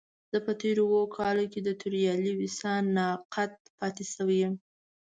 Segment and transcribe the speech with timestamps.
[0.31, 4.55] زه په تېرو اوو کالو کې د توريالي ويسا ناقد پاتې شوی يم.